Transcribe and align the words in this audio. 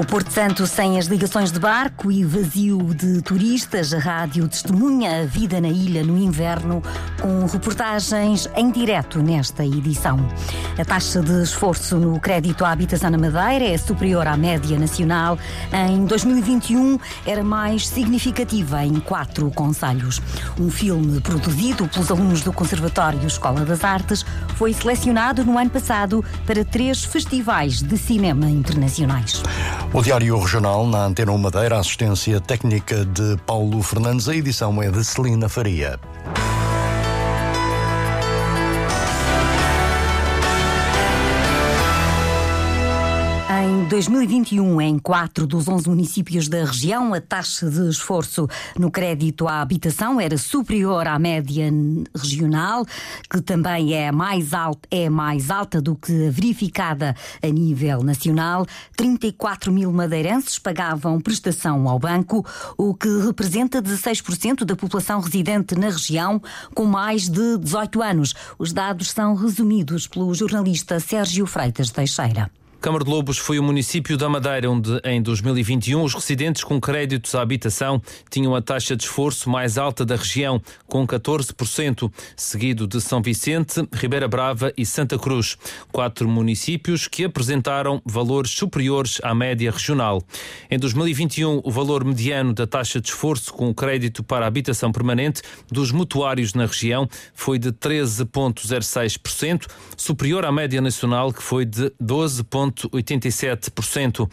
O 0.00 0.04
Porto 0.06 0.32
Santo 0.32 0.66
sem 0.66 0.98
as 0.98 1.08
ligações 1.08 1.52
de 1.52 1.60
barco 1.60 2.10
e 2.10 2.24
vazio 2.24 2.78
de 2.94 3.20
turistas, 3.20 3.92
a 3.92 3.98
rádio 3.98 4.48
testemunha 4.48 5.20
a 5.20 5.26
vida 5.26 5.60
na 5.60 5.68
ilha 5.68 6.02
no 6.02 6.16
inverno 6.16 6.82
com 7.20 7.44
reportagens 7.44 8.48
em 8.56 8.70
direto 8.70 9.22
nesta 9.22 9.62
edição. 9.62 10.18
A 10.78 10.84
taxa 10.86 11.20
de 11.20 11.42
esforço 11.42 11.98
no 11.98 12.18
crédito 12.18 12.64
à 12.64 12.70
habitação 12.70 13.10
na 13.10 13.18
Madeira 13.18 13.66
é 13.66 13.76
superior 13.76 14.26
à 14.26 14.38
média 14.38 14.78
nacional. 14.78 15.38
Em 15.70 16.06
2021 16.06 16.98
era 17.26 17.44
mais 17.44 17.86
significativa 17.86 18.82
em 18.82 18.98
quatro 19.00 19.50
conselhos. 19.50 20.22
Um 20.58 20.70
filme 20.70 21.20
produzido 21.20 21.86
pelos 21.86 22.10
alunos 22.10 22.40
do 22.40 22.54
Conservatório 22.54 23.26
Escola 23.26 23.66
das 23.66 23.84
Artes 23.84 24.24
foi 24.56 24.72
selecionado 24.72 25.44
no 25.44 25.58
ano 25.58 25.68
passado 25.68 26.24
para 26.46 26.64
três 26.64 27.04
festivais 27.04 27.82
de 27.82 27.98
cinema 27.98 28.48
internacionais. 28.48 29.42
O 29.92 30.02
Diário 30.02 30.38
Regional 30.38 30.86
na 30.86 31.06
Antena 31.06 31.32
1 31.32 31.38
Madeira, 31.38 31.76
assistência 31.76 32.40
técnica 32.40 33.04
de 33.04 33.36
Paulo 33.44 33.82
Fernandes, 33.82 34.28
a 34.28 34.36
edição 34.36 34.80
é 34.80 34.88
de 34.88 35.04
Celina 35.04 35.48
Faria. 35.48 35.98
2021, 43.90 44.80
em 44.80 44.98
quatro 45.00 45.48
dos 45.48 45.66
11 45.66 45.88
municípios 45.88 46.46
da 46.46 46.64
região, 46.64 47.12
a 47.12 47.20
taxa 47.20 47.68
de 47.68 47.88
esforço 47.88 48.46
no 48.78 48.88
crédito 48.88 49.48
à 49.48 49.60
habitação 49.60 50.20
era 50.20 50.38
superior 50.38 51.08
à 51.08 51.18
média 51.18 51.68
regional, 52.14 52.86
que 53.28 53.40
também 53.40 53.92
é 53.92 54.12
mais 54.12 54.54
alta, 54.54 54.88
é 54.92 55.10
mais 55.10 55.50
alta 55.50 55.82
do 55.82 55.96
que 55.96 56.28
a 56.28 56.30
verificada 56.30 57.16
a 57.42 57.46
nível 57.48 58.04
nacional. 58.04 58.64
34 58.96 59.72
mil 59.72 59.90
madeirenses 59.90 60.56
pagavam 60.56 61.20
prestação 61.20 61.88
ao 61.88 61.98
banco, 61.98 62.46
o 62.78 62.94
que 62.94 63.08
representa 63.26 63.82
16% 63.82 64.64
da 64.64 64.76
população 64.76 65.18
residente 65.18 65.74
na 65.74 65.88
região 65.88 66.40
com 66.76 66.86
mais 66.86 67.28
de 67.28 67.58
18 67.58 68.02
anos. 68.02 68.34
Os 68.56 68.72
dados 68.72 69.10
são 69.10 69.34
resumidos 69.34 70.06
pelo 70.06 70.32
jornalista 70.32 71.00
Sérgio 71.00 71.44
Freitas 71.44 71.90
Teixeira. 71.90 72.48
Câmara 72.80 73.04
de 73.04 73.10
Lobos 73.10 73.36
foi 73.36 73.58
o 73.58 73.62
município 73.62 74.16
da 74.16 74.26
Madeira 74.26 74.70
onde, 74.70 74.98
em 75.04 75.20
2021, 75.20 76.02
os 76.02 76.14
residentes 76.14 76.64
com 76.64 76.80
créditos 76.80 77.34
à 77.34 77.42
habitação 77.42 78.00
tinham 78.30 78.54
a 78.54 78.62
taxa 78.62 78.96
de 78.96 79.02
esforço 79.02 79.50
mais 79.50 79.76
alta 79.76 80.02
da 80.02 80.16
região, 80.16 80.62
com 80.86 81.06
14%, 81.06 82.10
seguido 82.34 82.86
de 82.86 82.98
São 82.98 83.20
Vicente, 83.20 83.86
Ribeira 83.92 84.26
Brava 84.26 84.72
e 84.78 84.86
Santa 84.86 85.18
Cruz. 85.18 85.58
Quatro 85.92 86.26
municípios 86.26 87.06
que 87.06 87.24
apresentaram 87.24 88.00
valores 88.02 88.52
superiores 88.52 89.20
à 89.22 89.34
média 89.34 89.70
regional. 89.70 90.22
Em 90.70 90.78
2021, 90.78 91.60
o 91.62 91.70
valor 91.70 92.02
mediano 92.02 92.54
da 92.54 92.66
taxa 92.66 92.98
de 92.98 93.08
esforço 93.08 93.52
com 93.52 93.74
crédito 93.74 94.24
para 94.24 94.46
habitação 94.46 94.90
permanente 94.90 95.42
dos 95.70 95.92
mutuários 95.92 96.54
na 96.54 96.64
região 96.64 97.06
foi 97.34 97.58
de 97.58 97.72
13,06%, 97.72 99.66
superior 99.98 100.46
à 100.46 100.52
média 100.52 100.80
nacional, 100.80 101.30
que 101.30 101.42
foi 101.42 101.66
de 101.66 101.92
12,5%. 102.02 102.69
1,87%. 102.70 104.28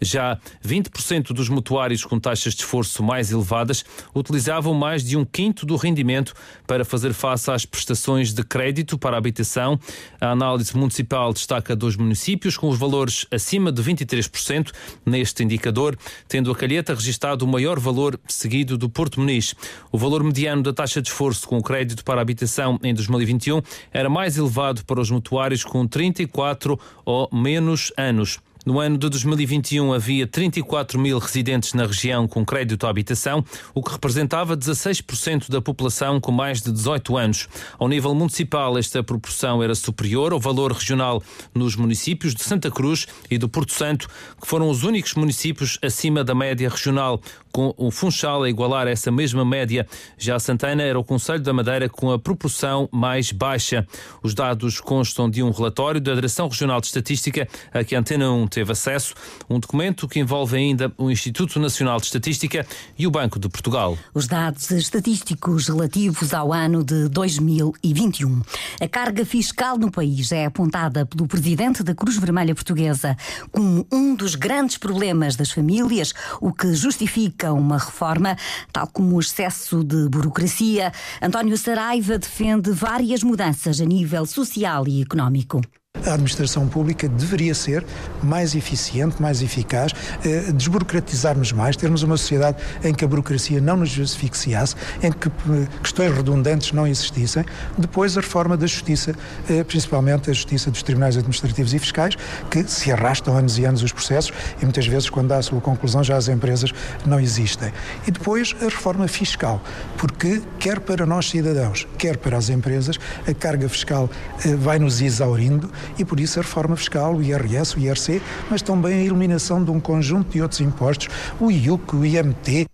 Já 0.00 0.38
20% 0.64 1.32
dos 1.32 1.48
mutuários 1.48 2.04
com 2.04 2.18
taxas 2.18 2.54
de 2.54 2.60
esforço 2.62 3.02
mais 3.02 3.30
elevadas 3.30 3.84
utilizavam 4.14 4.72
mais 4.72 5.04
de 5.04 5.16
um 5.16 5.24
quinto 5.24 5.66
do 5.66 5.76
rendimento 5.76 6.34
para 6.66 6.84
fazer 6.84 7.12
face 7.12 7.50
às 7.50 7.66
prestações 7.66 8.32
de 8.32 8.42
crédito 8.42 8.98
para 8.98 9.16
a 9.16 9.18
habitação. 9.18 9.78
A 10.20 10.30
análise 10.30 10.76
municipal 10.76 11.32
destaca 11.32 11.76
dois 11.76 11.96
municípios 11.96 12.56
com 12.56 12.68
os 12.68 12.78
valores 12.78 13.26
acima 13.30 13.70
de 13.70 13.82
23% 13.82 14.72
neste 15.04 15.42
indicador, 15.44 15.98
tendo 16.28 16.50
a 16.50 16.54
Calheta 16.54 16.94
registrado 16.94 17.44
o 17.44 17.48
maior 17.48 17.78
valor 17.78 18.18
seguido 18.26 18.78
do 18.78 18.88
Porto 18.88 19.20
Muniz. 19.20 19.54
O 19.92 19.98
valor 19.98 20.22
mediano 20.24 20.62
da 20.62 20.72
taxa 20.72 21.02
de 21.02 21.08
esforço 21.08 21.46
com 21.46 21.60
crédito 21.60 22.04
para 22.04 22.20
a 22.20 22.22
habitação 22.22 22.78
em 22.82 22.94
2021 22.94 23.60
era 23.92 24.08
mais 24.08 24.38
elevado 24.38 24.84
para 24.84 25.00
os 25.00 25.10
mutuários 25.10 25.64
com 25.64 25.86
34 25.86 26.78
ou 27.04 27.28
menos 27.32 27.92
anos. 27.96 28.38
No 28.66 28.78
ano 28.78 28.98
de 28.98 29.08
2021 29.08 29.90
havia 29.94 30.26
34 30.26 31.00
mil 31.00 31.18
residentes 31.18 31.72
na 31.72 31.86
região 31.86 32.28
com 32.28 32.44
crédito 32.44 32.86
à 32.86 32.90
habitação, 32.90 33.42
o 33.72 33.82
que 33.82 33.90
representava 33.90 34.54
16% 34.54 35.50
da 35.50 35.62
população 35.62 36.20
com 36.20 36.30
mais 36.30 36.60
de 36.60 36.70
18 36.70 37.16
anos. 37.16 37.48
Ao 37.78 37.88
nível 37.88 38.14
municipal, 38.14 38.76
esta 38.76 39.02
proporção 39.02 39.62
era 39.62 39.74
superior 39.74 40.34
ao 40.34 40.38
valor 40.38 40.72
regional 40.72 41.22
nos 41.54 41.74
municípios 41.74 42.34
de 42.34 42.42
Santa 42.42 42.70
Cruz 42.70 43.06
e 43.30 43.38
do 43.38 43.48
Porto 43.48 43.72
Santo, 43.72 44.06
que 44.38 44.46
foram 44.46 44.68
os 44.68 44.84
únicos 44.84 45.14
municípios 45.14 45.78
acima 45.82 46.22
da 46.22 46.34
média 46.34 46.68
regional, 46.68 47.18
com 47.50 47.74
o 47.78 47.90
Funchal 47.90 48.42
a 48.42 48.50
igualar 48.50 48.86
essa 48.86 49.10
mesma 49.10 49.44
média. 49.44 49.86
Já 50.18 50.38
Santana 50.38 50.82
era 50.82 50.98
o 50.98 51.04
Conselho 51.04 51.40
da 51.40 51.52
Madeira 51.52 51.88
com 51.88 52.12
a 52.12 52.18
proporção 52.18 52.88
mais 52.92 53.32
baixa. 53.32 53.86
Os 54.22 54.34
dados 54.34 54.80
constam 54.80 55.28
de 55.28 55.42
um 55.42 55.50
relatório 55.50 56.00
da 56.00 56.14
Direção 56.14 56.46
Regional 56.46 56.80
de 56.80 56.88
Estatística 56.88 57.48
a 57.72 57.82
que 57.82 57.96
Antena 57.96 58.30
1 58.30 58.49
teve 58.50 58.72
acesso, 58.72 59.14
um 59.48 59.58
documento 59.58 60.06
que 60.08 60.18
envolve 60.18 60.56
ainda 60.56 60.92
o 60.98 61.10
Instituto 61.10 61.58
Nacional 61.58 61.98
de 61.98 62.06
Estatística 62.06 62.66
e 62.98 63.06
o 63.06 63.10
Banco 63.10 63.38
de 63.38 63.48
Portugal. 63.48 63.96
Os 64.12 64.26
dados 64.26 64.70
estatísticos 64.70 65.68
relativos 65.68 66.34
ao 66.34 66.52
ano 66.52 66.84
de 66.84 67.08
2021. 67.08 68.42
A 68.80 68.88
carga 68.88 69.24
fiscal 69.24 69.78
no 69.78 69.90
país 69.90 70.32
é 70.32 70.44
apontada 70.44 71.06
pelo 71.06 71.26
presidente 71.26 71.82
da 71.82 71.94
Cruz 71.94 72.16
Vermelha 72.18 72.54
Portuguesa 72.54 73.16
como 73.50 73.86
um 73.92 74.14
dos 74.14 74.34
grandes 74.34 74.76
problemas 74.76 75.36
das 75.36 75.50
famílias, 75.50 76.12
o 76.40 76.52
que 76.52 76.74
justifica 76.74 77.52
uma 77.52 77.78
reforma, 77.78 78.36
tal 78.72 78.86
como 78.88 79.16
o 79.16 79.20
excesso 79.20 79.84
de 79.84 80.08
burocracia. 80.08 80.92
António 81.22 81.56
Saraiva 81.56 82.18
defende 82.18 82.70
várias 82.72 83.22
mudanças 83.22 83.80
a 83.80 83.84
nível 83.84 84.26
social 84.26 84.86
e 84.88 85.02
económico. 85.02 85.60
A 86.10 86.14
administração 86.14 86.66
pública 86.66 87.08
deveria 87.08 87.54
ser 87.54 87.84
mais 88.22 88.54
eficiente, 88.54 89.20
mais 89.22 89.42
eficaz, 89.42 89.92
eh, 90.24 90.50
desburocratizarmos 90.52 91.52
mais, 91.52 91.76
termos 91.76 92.02
uma 92.02 92.16
sociedade 92.16 92.56
em 92.82 92.92
que 92.92 93.04
a 93.04 93.08
burocracia 93.08 93.60
não 93.60 93.76
nos 93.76 93.98
asfixiasse, 93.98 94.74
em 95.02 95.12
que 95.12 95.28
eh, 95.28 95.68
questões 95.82 96.12
redundantes 96.12 96.72
não 96.72 96.86
existissem. 96.86 97.44
Depois, 97.78 98.16
a 98.16 98.20
reforma 98.22 98.56
da 98.56 98.66
justiça, 98.66 99.14
eh, 99.48 99.62
principalmente 99.62 100.30
a 100.30 100.32
justiça 100.32 100.70
dos 100.70 100.82
tribunais 100.82 101.16
administrativos 101.16 101.72
e 101.74 101.78
fiscais, 101.78 102.16
que 102.50 102.64
se 102.64 102.90
arrastam 102.90 103.36
anos 103.36 103.58
e 103.58 103.64
anos 103.64 103.82
os 103.82 103.92
processos 103.92 104.32
e 104.60 104.64
muitas 104.64 104.86
vezes, 104.86 105.08
quando 105.10 105.28
dá 105.28 105.36
a 105.36 105.42
sua 105.42 105.60
conclusão, 105.60 106.02
já 106.02 106.16
as 106.16 106.28
empresas 106.28 106.72
não 107.06 107.20
existem. 107.20 107.72
E 108.06 108.10
depois, 108.10 108.56
a 108.60 108.64
reforma 108.64 109.06
fiscal, 109.06 109.62
porque 109.96 110.42
quer 110.58 110.80
para 110.80 111.06
nós 111.06 111.28
cidadãos, 111.28 111.86
quer 111.98 112.16
para 112.16 112.36
as 112.36 112.48
empresas, 112.48 112.96
a 113.28 113.34
carga 113.34 113.68
fiscal 113.68 114.10
vai 114.58 114.78
nos 114.78 115.00
exaurindo 115.00 115.70
e 115.98 116.04
por 116.04 116.20
isso 116.20 116.38
a 116.38 116.42
reforma 116.42 116.76
fiscal, 116.76 117.16
o 117.16 117.22
IRS, 117.22 117.76
o 117.76 117.80
IRC, 117.80 118.22
mas 118.50 118.62
também 118.62 118.94
a 118.94 119.04
eliminação 119.04 119.62
de 119.62 119.70
um 119.70 119.80
conjunto 119.80 120.32
de 120.32 120.42
outros 120.42 120.60
impostos, 120.60 121.08
o 121.40 121.50
IUC, 121.50 121.96
o 121.96 122.04
IMT. 122.04 122.66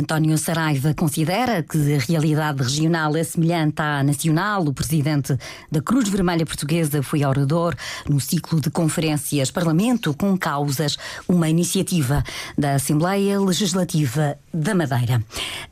António 0.00 0.38
Saraiva 0.38 0.94
considera 0.94 1.60
que 1.60 1.76
a 1.96 1.98
realidade 1.98 2.62
regional 2.62 3.16
é 3.16 3.24
semelhante 3.24 3.82
à 3.82 4.00
nacional. 4.04 4.62
O 4.62 4.72
presidente 4.72 5.36
da 5.72 5.82
Cruz 5.82 6.08
Vermelha 6.08 6.46
Portuguesa 6.46 7.02
foi 7.02 7.24
orador 7.24 7.74
no 8.08 8.20
ciclo 8.20 8.60
de 8.60 8.70
conferências 8.70 9.50
Parlamento 9.50 10.14
com 10.14 10.38
Causas, 10.38 10.96
uma 11.28 11.48
iniciativa 11.48 12.22
da 12.56 12.76
Assembleia 12.76 13.40
Legislativa 13.40 14.38
da 14.54 14.72
Madeira. 14.72 15.20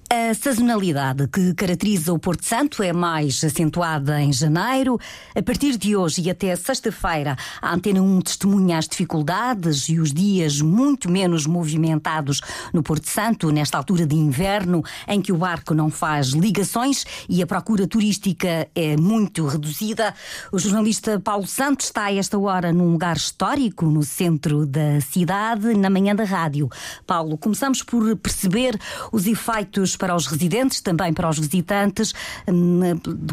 A 0.08 0.32
sazonalidade 0.34 1.26
que 1.26 1.52
caracteriza 1.52 2.12
o 2.12 2.18
Porto 2.18 2.44
Santo 2.44 2.80
é 2.80 2.92
mais 2.92 3.42
acentuada 3.42 4.20
em 4.22 4.32
janeiro. 4.32 5.00
A 5.34 5.42
partir 5.42 5.76
de 5.76 5.96
hoje 5.96 6.22
e 6.22 6.30
até 6.30 6.54
sexta-feira, 6.54 7.36
a 7.60 7.74
Antena 7.74 8.00
1 8.00 8.20
testemunha 8.20 8.78
as 8.78 8.86
dificuldades 8.86 9.88
e 9.88 9.98
os 9.98 10.12
dias 10.12 10.60
muito 10.60 11.10
menos 11.10 11.44
movimentados 11.44 12.40
no 12.72 12.84
Porto 12.84 13.08
Santo, 13.08 13.50
nesta 13.50 13.78
altura 13.78 14.06
de 14.06 14.14
inverno, 14.14 14.84
em 15.08 15.20
que 15.20 15.32
o 15.32 15.38
barco 15.38 15.74
não 15.74 15.90
faz 15.90 16.28
ligações 16.28 17.04
e 17.28 17.42
a 17.42 17.46
procura 17.46 17.84
turística 17.88 18.68
é 18.76 18.96
muito 18.96 19.44
reduzida. 19.44 20.14
O 20.52 20.58
jornalista 20.58 21.18
Paulo 21.18 21.48
Santos 21.48 21.86
está 21.86 22.04
a 22.04 22.14
esta 22.14 22.38
hora 22.38 22.72
num 22.72 22.92
lugar 22.92 23.16
histórico, 23.16 23.86
no 23.86 24.04
centro 24.04 24.66
da 24.66 25.00
cidade, 25.00 25.74
na 25.74 25.90
manhã 25.90 26.14
da 26.14 26.24
rádio. 26.24 26.70
Paulo, 27.04 27.36
começamos 27.36 27.82
por 27.82 28.16
perceber 28.18 28.78
os 29.10 29.26
efeitos 29.26 29.95
para 29.96 30.14
os 30.14 30.26
residentes, 30.26 30.80
também 30.80 31.12
para 31.12 31.28
os 31.28 31.38
visitantes, 31.38 32.14
hum, 32.48 32.80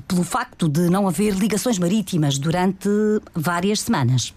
pelo 0.07 0.24
facto 0.24 0.68
de 0.68 0.89
não 0.89 1.07
haver 1.07 1.33
ligações 1.33 1.77
marítimas 1.77 2.38
durante 2.38 2.89
várias 3.36 3.81
semanas. 3.81 4.33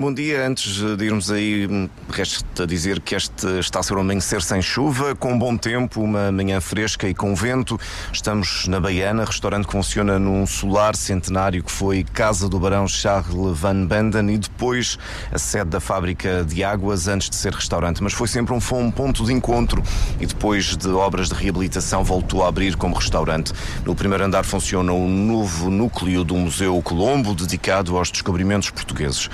Bom 0.00 0.14
dia. 0.14 0.46
Antes 0.46 0.96
de 0.96 1.04
irmos 1.04 1.30
aí, 1.30 1.68
resta 2.08 2.66
dizer 2.66 3.00
que 3.00 3.14
este 3.14 3.46
está 3.58 3.80
a 3.80 3.82
ser 3.82 3.98
um 3.98 4.00
amanhecer 4.00 4.40
sem 4.40 4.62
chuva, 4.62 5.14
com 5.14 5.38
bom 5.38 5.58
tempo, 5.58 6.00
uma 6.00 6.32
manhã 6.32 6.58
fresca 6.58 7.06
e 7.06 7.12
com 7.12 7.34
vento. 7.34 7.78
Estamos 8.10 8.66
na 8.66 8.80
Baiana, 8.80 9.26
restaurante 9.26 9.66
que 9.66 9.72
funciona 9.72 10.18
num 10.18 10.46
solar 10.46 10.96
centenário 10.96 11.62
que 11.62 11.70
foi 11.70 12.02
Casa 12.02 12.48
do 12.48 12.58
Barão 12.58 12.88
Charles 12.88 13.58
Van 13.58 13.84
Benden 13.84 14.32
e 14.32 14.38
depois 14.38 14.98
a 15.30 15.38
sede 15.38 15.68
da 15.68 15.80
fábrica 15.80 16.46
de 16.46 16.64
águas 16.64 17.06
antes 17.06 17.28
de 17.28 17.36
ser 17.36 17.52
restaurante. 17.52 18.02
Mas 18.02 18.14
foi 18.14 18.26
sempre 18.26 18.54
um, 18.54 18.78
um 18.78 18.90
ponto 18.90 19.22
de 19.26 19.34
encontro 19.34 19.82
e 20.18 20.24
depois 20.24 20.78
de 20.78 20.88
obras 20.88 21.28
de 21.28 21.34
reabilitação 21.34 22.02
voltou 22.02 22.42
a 22.42 22.48
abrir 22.48 22.74
como 22.74 22.94
restaurante. 22.94 23.52
No 23.84 23.94
primeiro 23.94 24.24
andar 24.24 24.46
funciona 24.46 24.94
um 24.94 25.06
novo 25.06 25.68
núcleo 25.68 26.24
do 26.24 26.36
Museu 26.36 26.80
Colombo 26.80 27.34
dedicado 27.34 27.98
aos 27.98 28.10
descobrimentos 28.10 28.70
portugueses. 28.70 29.28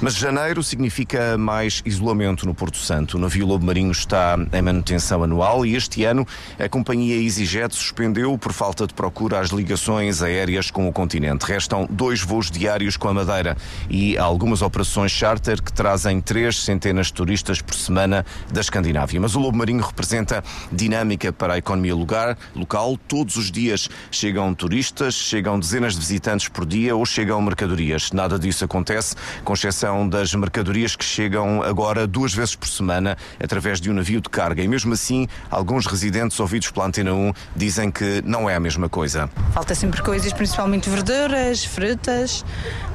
Mas 0.00 0.11
mas 0.12 0.18
janeiro 0.18 0.62
significa 0.62 1.38
mais 1.38 1.80
isolamento 1.86 2.44
no 2.44 2.54
Porto 2.54 2.76
Santo. 2.76 3.16
O 3.16 3.20
navio 3.20 3.46
Lobo 3.46 3.64
Marinho 3.64 3.90
está 3.90 4.36
em 4.52 4.60
manutenção 4.60 5.22
anual 5.22 5.64
e 5.64 5.74
este 5.74 6.04
ano 6.04 6.26
a 6.58 6.68
companhia 6.68 7.16
EasyJet 7.16 7.74
suspendeu 7.74 8.36
por 8.36 8.52
falta 8.52 8.86
de 8.86 8.92
procura 8.92 9.40
as 9.40 9.48
ligações 9.48 10.20
aéreas 10.20 10.70
com 10.70 10.86
o 10.86 10.92
continente. 10.92 11.46
Restam 11.46 11.88
dois 11.90 12.20
voos 12.20 12.50
diários 12.50 12.98
com 12.98 13.08
a 13.08 13.14
Madeira 13.14 13.56
e 13.88 14.18
algumas 14.18 14.60
operações 14.60 15.10
charter 15.10 15.62
que 15.62 15.72
trazem 15.72 16.20
três 16.20 16.62
centenas 16.62 17.06
de 17.06 17.14
turistas 17.14 17.62
por 17.62 17.74
semana 17.74 18.26
da 18.52 18.60
Escandinávia. 18.60 19.18
Mas 19.18 19.34
o 19.34 19.40
Lobo 19.40 19.56
Marinho 19.56 19.82
representa 19.82 20.44
dinâmica 20.70 21.32
para 21.32 21.54
a 21.54 21.58
economia 21.58 21.94
lugar, 21.94 22.36
local. 22.54 22.98
Todos 23.08 23.36
os 23.36 23.50
dias 23.50 23.88
chegam 24.10 24.52
turistas, 24.52 25.14
chegam 25.14 25.58
dezenas 25.58 25.94
de 25.94 26.00
visitantes 26.00 26.48
por 26.48 26.66
dia 26.66 26.94
ou 26.94 27.06
chegam 27.06 27.40
mercadorias. 27.40 28.12
Nada 28.12 28.38
disso 28.38 28.66
acontece, 28.66 29.14
com 29.42 29.54
exceção 29.54 29.91
das 30.08 30.34
mercadorias 30.34 30.96
que 30.96 31.04
chegam 31.04 31.62
agora 31.62 32.06
duas 32.06 32.32
vezes 32.32 32.56
por 32.56 32.68
semana 32.68 33.16
através 33.38 33.80
de 33.80 33.90
um 33.90 33.94
navio 33.94 34.20
de 34.20 34.28
carga. 34.28 34.62
E 34.62 34.68
mesmo 34.68 34.94
assim, 34.94 35.28
alguns 35.50 35.86
residentes 35.86 36.38
ouvidos 36.40 36.70
pela 36.70 36.86
Antena 36.86 37.12
1 37.12 37.32
dizem 37.54 37.90
que 37.90 38.22
não 38.24 38.48
é 38.48 38.54
a 38.54 38.60
mesma 38.60 38.88
coisa. 38.88 39.28
Falta 39.52 39.74
sempre 39.74 40.02
coisas, 40.02 40.32
principalmente 40.32 40.88
verduras, 40.88 41.64
frutas. 41.64 42.44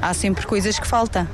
Há 0.02 0.12
sempre 0.12 0.46
coisas 0.46 0.78
que 0.78 0.86
faltam. 0.86 1.26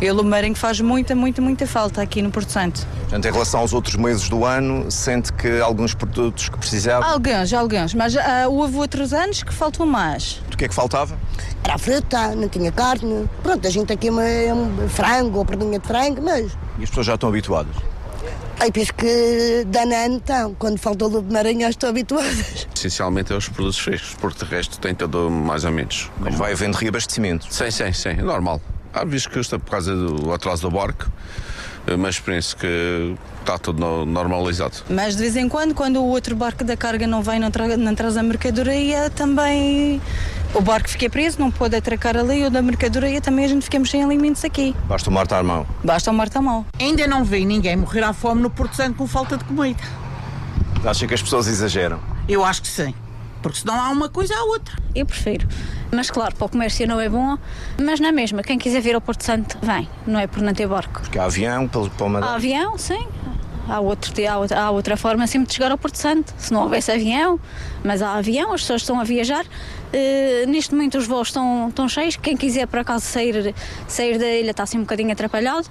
E 0.00 0.10
o 0.10 0.14
Lumarengo 0.14 0.58
faz 0.58 0.78
muita, 0.80 1.14
muita, 1.14 1.40
muita 1.40 1.66
falta 1.66 2.02
aqui 2.02 2.20
no 2.20 2.30
Porto 2.30 2.52
Santo. 2.52 2.86
Portanto, 3.00 3.24
em 3.24 3.32
relação 3.32 3.60
aos 3.60 3.72
outros 3.72 3.96
meses 3.96 4.28
do 4.28 4.44
ano, 4.44 4.90
sente 4.90 5.32
que 5.32 5.58
alguns 5.60 5.94
produtos 5.94 6.50
que 6.50 6.58
precisava? 6.58 7.06
Alguns, 7.06 7.52
alguns, 7.54 7.94
mas 7.94 8.14
uh, 8.14 8.20
houve 8.50 8.76
outros 8.76 9.14
anos 9.14 9.42
que 9.42 9.54
faltou 9.54 9.86
mais. 9.86 10.42
Do 10.50 10.56
que 10.56 10.66
é 10.66 10.68
que 10.68 10.74
faltava? 10.74 11.16
Era 11.64 11.76
a 11.76 11.78
fruta, 11.78 12.34
não 12.36 12.48
tinha 12.48 12.70
carne. 12.70 13.26
Pronto, 13.42 13.66
a 13.66 13.70
gente 13.70 13.90
aqui 13.90 14.08
é 14.08 14.52
um 14.52 14.88
frango 14.88 15.38
ou 15.38 15.44
perninha 15.46 15.78
de 15.78 15.86
frango, 15.86 16.20
mas... 16.22 16.52
E 16.78 16.82
as 16.82 16.90
pessoas 16.90 17.06
já 17.06 17.14
estão 17.14 17.30
habituadas? 17.30 17.74
Aí 18.60 18.72
penso 18.72 18.92
que 18.94 19.64
danano 19.66 20.14
então, 20.14 20.54
quando 20.58 20.78
faltou 20.78 21.08
o 21.08 21.12
lobo 21.12 21.32
maranhão 21.32 21.68
estão 21.68 21.90
habituadas. 21.90 22.66
Essencialmente 22.74 23.32
é 23.32 23.36
os 23.36 23.48
produtos 23.48 23.78
frescos, 23.78 24.14
porque 24.14 24.44
de 24.44 24.50
resto 24.50 24.78
tem 24.78 24.94
tudo 24.94 25.30
mais 25.30 25.64
ou 25.64 25.72
menos. 25.72 26.10
Mas 26.18 26.34
vai 26.34 26.52
havendo 26.52 26.74
reabastecimento? 26.74 27.46
Sim, 27.50 27.70
sim, 27.70 27.92
sim, 27.92 28.08
é 28.10 28.22
normal. 28.22 28.60
Há 28.96 29.04
visto 29.04 29.28
que 29.28 29.36
custa 29.36 29.58
por 29.58 29.72
causa 29.72 29.94
do 29.94 30.32
atraso 30.32 30.62
do 30.62 30.70
barco, 30.70 31.06
mas 31.98 32.18
penso 32.18 32.56
que 32.56 33.14
está 33.40 33.58
tudo 33.58 34.06
normalizado. 34.06 34.76
Mas 34.88 35.16
de 35.16 35.20
vez 35.20 35.36
em 35.36 35.50
quando, 35.50 35.74
quando 35.74 36.00
o 36.00 36.06
outro 36.06 36.34
barco 36.34 36.64
da 36.64 36.78
carga 36.78 37.06
não 37.06 37.20
vem, 37.20 37.38
não, 37.38 37.50
tra 37.50 37.76
não 37.76 37.94
traz 37.94 38.16
a 38.16 38.22
mercadoria, 38.22 39.10
também 39.10 40.00
o 40.54 40.62
barco 40.62 40.88
fica 40.88 41.10
preso, 41.10 41.38
não 41.38 41.50
pode 41.50 41.76
atracar 41.76 42.16
ali, 42.16 42.42
ou 42.42 42.48
da 42.48 42.62
mercadoria 42.62 43.20
também 43.20 43.44
a 43.44 43.48
gente 43.48 43.64
ficamos 43.64 43.90
sem 43.90 44.02
alimentos 44.02 44.42
aqui. 44.46 44.74
Basta 44.88 45.10
o 45.10 45.12
mar 45.12 45.24
estar 45.24 45.40
à 45.40 45.42
mão. 45.42 45.66
Basta 45.84 46.10
o 46.10 46.14
mar 46.14 46.28
estar 46.28 46.38
à 46.38 46.42
mão. 46.42 46.64
Ainda 46.80 47.06
não 47.06 47.22
vi 47.22 47.44
ninguém 47.44 47.76
morrer 47.76 48.02
à 48.02 48.14
fome 48.14 48.40
no 48.40 48.48
Porto 48.48 48.76
Santo 48.76 48.96
com 48.96 49.06
falta 49.06 49.36
de 49.36 49.44
comida. 49.44 49.82
Acha 50.82 51.06
que 51.06 51.12
as 51.12 51.20
pessoas 51.20 51.48
exageram? 51.48 52.00
Eu 52.26 52.42
acho 52.42 52.62
que 52.62 52.68
sim 52.68 52.94
porque 53.48 53.60
senão 53.60 53.80
há 53.80 53.90
uma 53.90 54.08
coisa 54.08 54.34
à 54.34 54.44
outra. 54.44 54.74
Eu 54.94 55.06
prefiro. 55.06 55.46
Mas 55.92 56.10
claro, 56.10 56.34
para 56.34 56.46
o 56.46 56.48
comércio 56.48 56.86
não 56.86 57.00
é 57.00 57.08
bom, 57.08 57.38
mas 57.80 58.00
na 58.00 58.10
mesma, 58.10 58.42
quem 58.42 58.58
quiser 58.58 58.80
vir 58.80 58.94
ao 58.94 59.00
Porto 59.00 59.22
Santo, 59.22 59.56
vem, 59.62 59.88
não 60.06 60.18
é 60.18 60.26
por 60.26 60.42
não 60.42 60.52
ter 60.52 60.66
barco. 60.66 61.00
Porque 61.00 61.18
há 61.18 61.24
avião, 61.24 61.68
pelo 61.68 61.90
Há 62.22 62.34
avião, 62.34 62.76
sim. 62.76 63.06
Há, 63.68 63.80
outro, 63.80 64.12
há, 64.28 64.38
outra, 64.38 64.60
há 64.60 64.70
outra 64.70 64.96
forma 64.96 65.26
sempre 65.26 65.48
de 65.48 65.54
chegar 65.54 65.72
ao 65.72 65.78
Porto 65.78 65.96
Santo, 65.96 66.32
se 66.38 66.52
não 66.52 66.62
houvesse 66.62 66.90
avião, 66.90 67.40
mas 67.84 68.00
há 68.00 68.14
avião, 68.14 68.52
as 68.52 68.60
pessoas 68.60 68.82
estão 68.82 69.00
a 69.00 69.04
viajar. 69.04 69.44
Uh, 69.44 70.48
neste 70.48 70.74
momento 70.74 70.98
os 70.98 71.06
voos 71.06 71.28
estão, 71.28 71.68
estão 71.68 71.88
cheios, 71.88 72.16
quem 72.16 72.36
quiser 72.36 72.66
por 72.66 72.80
acaso 72.80 73.04
sair, 73.04 73.54
sair 73.88 74.18
da 74.18 74.26
ilha 74.26 74.50
está 74.50 74.62
assim 74.64 74.78
um 74.78 74.82
bocadinho 74.82 75.12
atrapalhado. 75.12 75.68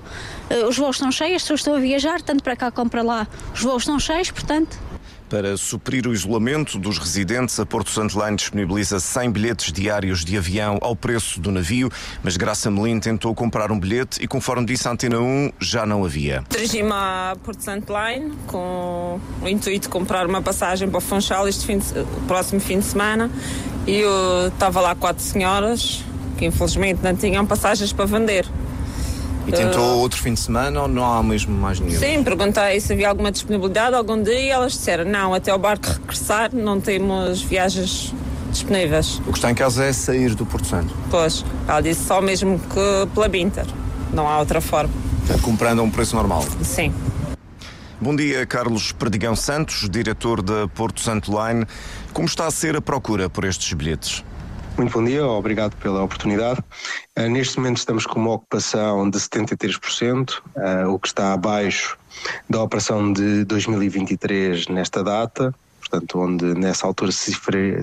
Uh, 0.50 0.68
os 0.68 0.78
voos 0.78 0.98
estão 0.98 1.12
cheios, 1.12 1.36
as 1.36 1.42
pessoas 1.44 1.60
estão 1.62 1.76
a 1.76 1.80
viajar, 1.80 2.22
tanto 2.22 2.44
para 2.44 2.56
cá 2.56 2.72
como 2.72 2.90
para 2.90 3.02
lá, 3.02 3.28
os 3.54 3.62
voos 3.62 3.84
estão 3.84 4.00
cheios, 4.00 4.30
portanto 4.30 4.78
para 5.30 5.58
suprir 5.58 6.08
o 6.08 6.14
isolamento 6.14 6.78
dos 6.78 6.98
residentes, 6.98 7.60
a 7.60 7.66
Porto 7.66 7.90
Santo 7.90 8.24
Line 8.24 8.36
disponibiliza 8.36 9.00
100 9.00 9.32
bilhetes 9.32 9.72
diários 9.72 10.24
de 10.24 10.38
avião 10.38 10.78
ao 10.82 10.96
preço 10.96 11.40
do 11.40 11.52
navio, 11.52 11.92
mas 12.24 12.38
Graça 12.38 12.70
Melim 12.70 13.00
tentou 13.00 13.34
comprar 13.34 13.72
um 13.72 13.80
bilhete 13.80 14.24
e, 14.24 14.28
conforme 14.28 14.66
disse 14.66 14.88
a 14.88 14.92
Antena 14.92 15.20
1, 15.20 15.52
já 15.60 15.86
não 15.86 16.06
havia. 16.06 16.44
Dirigi-me 16.50 16.92
à 16.92 17.36
Porto 17.44 17.62
Santo 17.62 17.92
Line 17.92 18.34
com 18.48 19.20
o 19.42 19.48
intuito 19.48 19.84
de 19.84 19.90
comprar 19.90 20.28
uma 20.28 20.42
passagem 20.42 20.90
para 20.90 21.02
Funchal 21.02 21.48
este 21.48 21.66
fim 21.66 21.80
de, 21.80 21.86
próximo 22.28 22.60
fim 22.60 22.80
de 22.80 22.86
semana 22.86 23.30
e 23.88 23.98
eu 23.98 24.48
estava 24.48 24.82
lá 24.82 24.96
quatro 24.96 25.24
senhoras 25.24 26.04
que 26.38 26.46
infelizmente 26.46 27.00
não 27.02 27.16
tinham 27.16 27.46
passagens 27.46 27.94
para 27.94 28.06
vender. 28.06 28.46
E 29.48 29.52
tentou 29.52 29.84
uh, 29.84 29.98
outro 30.00 30.22
fim 30.22 30.34
de 30.34 30.40
semana 30.40 30.82
ou 30.82 30.88
não 30.88 31.06
há 31.06 31.22
mesmo 31.22 31.56
mais 31.56 31.80
nenhum? 31.80 32.00
Sim, 32.00 32.24
perguntei 32.24 32.80
se 32.80 32.94
havia 32.94 33.10
alguma 33.10 33.32
disponibilidade 33.32 33.96
algum 33.96 34.22
dia 34.22 34.40
e 34.40 34.50
elas 34.50 34.74
disseram 34.74 35.06
não, 35.06 35.34
até 35.34 35.54
o 35.54 35.58
barco 35.58 35.88
regressar 35.88 36.50
não 36.54 36.80
temos 36.80 37.42
viagens 37.42 38.14
disponíveis. 38.50 39.20
O 39.20 39.32
que 39.32 39.38
está 39.38 39.52
em 39.52 39.56
casa 39.56 39.84
é 39.86 39.94
sair 39.94 40.34
do 40.34 40.46
Porto 40.46 40.68
Santo? 40.68 40.96
Pois, 41.12 41.46
ela 41.68 41.82
disse 41.82 42.06
só 42.06 42.22
mesmo 42.22 42.60
que 42.60 43.14
pela 43.14 43.28
Binter, 43.28 43.66
não 44.14 44.28
há 44.28 44.40
outra 44.40 44.62
forma. 44.62 44.94
Comprando 45.42 45.80
a 45.80 45.84
um 45.84 45.92
preço 45.92 46.16
normal? 46.16 46.44
Sim. 46.62 46.94
Bom 48.00 48.16
dia, 48.16 48.46
Carlos 48.46 48.92
Perdigão 48.92 49.36
Santos, 49.36 49.90
diretor 49.90 50.42
da 50.42 50.68
Porto 50.68 51.00
Santo 51.00 51.32
Line. 51.32 51.66
Como 52.14 52.28
está 52.28 52.46
a 52.46 52.52
ser 52.52 52.76
a 52.76 52.82
procura 52.82 53.30
por 53.30 53.46
estes 53.46 53.72
bilhetes? 53.74 54.24
Muito 54.78 54.92
bom 54.92 55.06
dia, 55.06 55.26
obrigado 55.26 55.74
pela 55.78 56.04
oportunidade. 56.04 56.60
Uh, 57.18 57.30
neste 57.30 57.58
momento 57.58 57.78
estamos 57.78 58.06
com 58.06 58.20
uma 58.20 58.34
ocupação 58.34 59.10
de 59.10 59.18
73%, 59.18 60.32
uh, 60.32 60.42
ah, 60.58 60.90
o 60.90 61.00
que 61.00 61.08
está 61.08 61.32
abaixo 61.32 61.98
da 62.50 62.62
operação 62.62 63.14
de 63.14 63.46
2023 63.46 64.68
nesta 64.68 65.02
data, 65.02 65.56
portanto, 65.80 66.20
onde 66.20 66.54
nessa 66.56 66.86
altura 66.86 67.14
se 67.14 67.34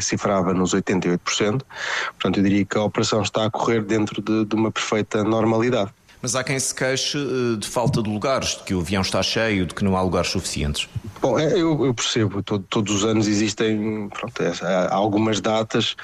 cifrava 0.00 0.52
nos 0.52 0.74
88%. 0.74 1.18
Portanto, 1.18 2.36
eu 2.36 2.42
diria 2.42 2.66
que 2.66 2.76
a 2.76 2.82
operação 2.82 3.22
está 3.22 3.46
a 3.46 3.50
correr 3.50 3.82
dentro 3.82 4.20
de, 4.20 4.44
de 4.44 4.54
uma 4.54 4.70
perfeita 4.70 5.24
normalidade. 5.24 5.90
Mas 6.22 6.36
há 6.36 6.44
quem 6.44 6.58
se 6.58 6.72
queixe 6.72 7.18
eh, 7.18 7.56
de 7.58 7.66
falta 7.66 8.00
de 8.00 8.08
lugares, 8.08 8.50
de 8.50 8.62
que 8.62 8.74
o 8.74 8.80
avião 8.80 9.02
está 9.02 9.20
cheio, 9.22 9.66
de 9.66 9.74
que 9.74 9.82
não 9.82 9.96
há 9.96 10.02
lugares 10.02 10.30
suficientes. 10.30 10.88
Bom, 11.20 11.38
é, 11.38 11.52
eu, 11.52 11.84
eu 11.84 11.92
percebo, 11.92 12.42
todo, 12.42 12.64
todos 12.68 12.94
os 12.94 13.04
anos 13.04 13.26
existem 13.26 14.08
pronto, 14.08 14.42
é, 14.42 14.52
algumas 14.90 15.40
datas 15.40 15.96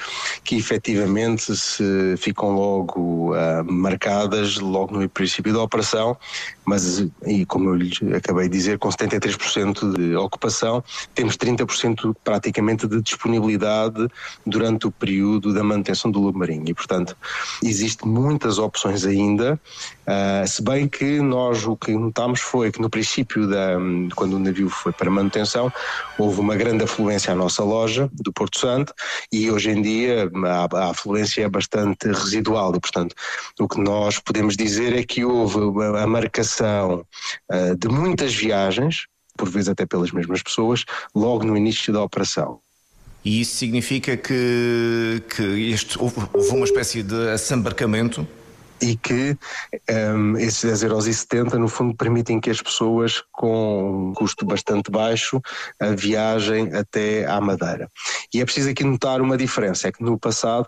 que 0.43 0.57
efetivamente 0.57 1.57
se 1.57 2.17
ficam 2.19 2.51
logo 2.51 3.33
uh, 3.33 3.65
marcadas 3.65 4.59
logo 4.59 4.99
no 4.99 5.09
princípio 5.09 5.53
da 5.53 5.63
operação, 5.63 6.17
mas 6.65 7.05
e 7.27 7.47
como 7.47 7.71
eu 7.71 7.75
lhe 7.75 7.93
acabei 8.15 8.49
de 8.49 8.57
dizer, 8.57 8.79
com 8.79 8.89
73% 8.89 9.97
de 9.97 10.17
ocupação, 10.17 10.85
temos 11.15 11.37
30% 11.37 12.15
praticamente 12.23 12.87
de 12.87 13.01
disponibilidade 13.01 14.09
durante 14.47 14.87
o 14.87 14.91
período 14.91 15.55
da 15.55 15.63
manutenção 15.63 16.11
do 16.11 16.21
lobo 16.21 16.39
marinho 16.39 16.69
e 16.69 16.75
portanto 16.75 17.17
existem 17.63 18.09
muitas 18.09 18.59
opções 18.59 19.05
ainda 19.05 19.61
Uh, 20.09 20.49
se 20.49 20.63
bem 20.63 20.89
que 20.89 21.21
nós 21.21 21.67
o 21.67 21.77
que 21.77 21.93
notámos 21.93 22.41
foi 22.41 22.73
que 22.73 22.81
no 22.81 22.89
princípio, 22.89 23.47
da, 23.47 23.75
quando 24.17 24.37
o 24.37 24.39
navio 24.39 24.71
foi 24.71 24.91
para 24.91 25.11
manutenção, 25.11 25.71
houve 26.17 26.41
uma 26.41 26.57
grande 26.57 26.85
afluência 26.85 27.31
à 27.31 27.37
nossa 27.37 27.63
loja 27.63 28.09
do 28.15 28.33
Porto 28.33 28.59
Santo 28.59 28.95
e 29.31 29.51
hoje 29.51 29.69
em 29.69 29.83
dia 29.83 30.31
a, 30.47 30.79
a 30.79 30.91
afluência 30.93 31.43
é 31.43 31.49
bastante 31.49 32.09
residual 32.09 32.75
e, 32.75 32.81
portanto, 32.81 33.15
o 33.61 33.69
que 33.69 33.79
nós 33.79 34.19
podemos 34.19 34.57
dizer 34.57 34.97
é 34.97 35.03
que 35.03 35.27
houve 35.27 35.59
a 35.99 36.07
marcação 36.07 37.05
uh, 37.53 37.77
de 37.77 37.89
muitas 37.89 38.35
viagens, 38.35 39.09
por 39.37 39.51
vezes 39.51 39.69
até 39.69 39.85
pelas 39.85 40.11
mesmas 40.11 40.43
pessoas, 40.43 40.87
logo 41.15 41.45
no 41.45 41.55
início 41.55 41.93
da 41.93 42.03
operação. 42.03 42.61
E 43.23 43.43
isso 43.43 43.57
significa 43.57 44.17
que, 44.17 45.23
que 45.37 45.71
este, 45.71 46.01
houve, 46.01 46.17
houve 46.33 46.51
uma 46.51 46.65
espécie 46.65 47.03
de 47.03 47.29
assambarcamento 47.29 48.27
e 48.81 48.97
que 48.97 49.37
um, 49.91 50.37
esses 50.37 50.83
10,70€ 50.83 51.55
no 51.55 51.69
fundo 51.69 51.97
permitem 51.97 52.41
que 52.41 52.51
as 52.51 52.61
pessoas 52.61 53.23
com 53.33 54.11
um 54.11 54.15
custo 54.15 54.45
bastante 54.45 54.91
baixo 54.91 55.41
a 55.81 55.91
viagem 55.91 56.75
até 56.75 57.27
à 57.27 57.41
Madeira. 57.41 57.89
E 58.33 58.41
é 58.41 58.45
preciso 58.45 58.71
aqui 58.71 58.85
notar 58.85 59.21
uma 59.21 59.37
diferença, 59.37 59.89
é 59.89 59.93
que 59.93 60.03
no 60.03 60.19
passado 60.19 60.67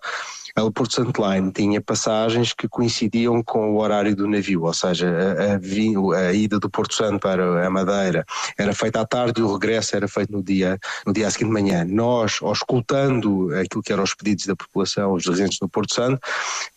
a 0.55 0.71
Porto 0.71 0.95
Santo 0.95 1.23
Line 1.23 1.53
tinha 1.53 1.81
passagens 1.81 2.53
que 2.53 2.69
coincidiam 2.69 3.43
com 3.43 3.73
o 3.73 3.81
horário 3.81 4.15
do 4.15 4.27
navio, 4.27 4.65
ou 4.65 4.75
seja, 4.75 5.09
a, 5.09 5.55
a, 5.55 6.29
a, 6.29 6.33
ida 6.33 6.59
do 6.59 6.71
Porto 6.71 6.95
Santo 6.95 7.21
para 7.21 7.67
a 7.67 7.71
Madeira 7.71 8.25
era 8.59 8.73
feita 8.73 9.01
à 9.01 9.07
tarde 9.07 9.41
e 9.41 9.45
o 9.45 9.53
regresso 9.53 9.97
era 9.97 10.09
feito 10.09 10.33
no 10.33 10.43
dia, 10.43 10.79
no 11.07 11.13
dia 11.13 11.31
seguinte 11.31 11.49
de 11.49 11.53
manhã. 11.53 11.85
Nós, 11.85 12.41
escutando 12.53 13.49
aquilo 13.55 13.83
que 13.83 13.93
eram 13.93 14.03
os 14.03 14.15
pedidos 14.15 14.47
da 14.47 14.57
população, 14.57 15.13
os 15.13 15.27
residentes 15.27 15.59
do 15.59 15.69
Porto 15.69 15.95
Santo, 15.95 16.21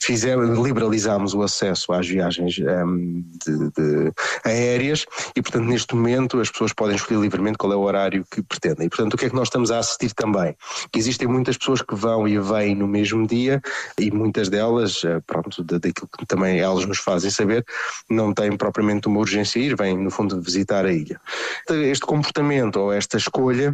fizemos, 0.02 0.58
liberalizámos 0.60 1.34
o 1.34 1.42
acesso 1.42 1.92
às 1.94 2.08
viagens 2.08 2.60
um, 2.60 3.24
de, 3.46 3.72
de 3.72 4.12
aéreas 4.44 5.06
e, 5.36 5.42
portanto, 5.42 5.66
neste 5.66 5.96
momento 5.96 6.40
as 6.40 6.50
pessoas 6.50 6.74
podem 6.74 6.96
escolher 6.96 7.20
livremente 7.20 7.58
qual 7.58 7.74
é 7.74 7.76
o 7.76 7.82
horário 7.82 8.26
que 8.30 8.42
pretendem. 8.42 8.86
E, 8.88 8.90
portanto, 8.90 9.14
o 9.14 9.18
que 9.18 9.26
é 9.26 9.30
que 9.30 9.36
nós 9.36 9.48
estamos 9.48 9.72
a 9.72 9.80
assistir 9.80 10.14
também? 10.14 10.56
Que 10.92 11.00
existem 11.00 11.28
muitas 11.28 11.58
pessoas 11.58 11.82
que 11.82 11.96
vão 11.96 12.28
e 12.28 12.38
vêm 12.40 12.76
no 12.76 12.88
mesmo 12.88 13.26
dia 13.26 13.62
e 14.00 14.12
muitas 14.12 14.50
delas, 14.50 15.04
eh, 15.04 15.20
pronto, 15.26 15.64
daquilo 15.64 16.10
que 16.18 16.26
também 16.26 16.60
elas 16.60 16.86
nos 16.86 17.00
fazem 17.00 17.30
saber, 17.30 17.66
não 18.10 18.34
têm 18.34 18.56
propriamente 18.56 19.08
uma 19.08 19.20
urgência 19.20 19.60
ir, 19.60 19.76
vêm 19.76 19.98
no 19.98 20.12
fundo 20.12 20.42
visitar 20.42 20.86
a 20.86 20.92
ilha. 20.92 21.20
Este 21.70 22.06
comportamento 22.06 22.78
ou 22.78 22.94
esta 22.94 23.18
escolha 23.18 23.74